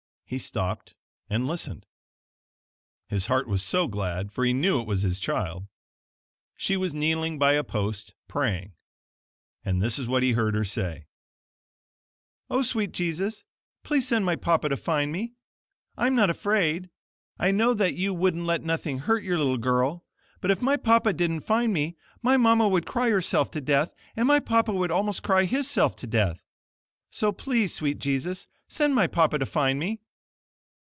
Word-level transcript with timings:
He 0.33 0.39
stopped 0.39 0.95
and 1.29 1.45
listened. 1.45 1.85
His 3.09 3.25
heart 3.25 3.49
was 3.49 3.61
so 3.61 3.87
glad, 3.89 4.31
for 4.31 4.45
he 4.45 4.53
knew 4.53 4.79
it 4.79 4.87
was 4.87 5.01
his 5.01 5.19
child. 5.19 5.67
She 6.55 6.77
was 6.77 6.93
kneeling 6.93 7.37
by 7.37 7.51
a 7.51 7.65
post 7.65 8.13
praying. 8.29 8.71
And 9.65 9.81
this 9.81 9.99
is 9.99 10.07
what 10.07 10.23
he 10.23 10.31
heard 10.31 10.55
her 10.55 10.63
say, 10.63 11.05
"O 12.49 12.61
sweet 12.61 12.93
Jesus, 12.93 13.43
please 13.83 14.07
send 14.07 14.23
my 14.23 14.37
papa 14.37 14.69
to 14.69 14.77
find 14.77 15.11
me! 15.11 15.33
I'm 15.97 16.15
not 16.15 16.29
afraid! 16.29 16.89
I 17.37 17.51
know 17.51 17.73
that 17.73 17.95
you 17.95 18.13
wouldn't 18.13 18.45
let 18.45 18.63
nothing 18.63 18.99
hurt 18.99 19.25
your 19.25 19.37
little 19.37 19.57
girl, 19.57 20.05
but 20.39 20.49
if 20.49 20.61
my 20.61 20.77
papa 20.77 21.11
didn't 21.11 21.41
find 21.41 21.73
me, 21.73 21.97
my 22.21 22.37
mama 22.37 22.69
would 22.69 22.85
cry 22.85 23.09
herself 23.09 23.51
to 23.51 23.59
death 23.59 23.93
and 24.15 24.29
my 24.29 24.39
papa 24.39 24.71
would 24.71 24.91
almost 24.91 25.23
cry 25.23 25.43
his 25.43 25.69
self 25.69 25.93
to 25.97 26.07
death. 26.07 26.41
So 27.09 27.33
please, 27.33 27.73
sweet 27.73 27.99
Jesus, 27.99 28.47
send 28.69 28.95
my 28.95 29.07
papa 29.07 29.37
to 29.37 29.45
find 29.45 29.77
me." 29.77 29.99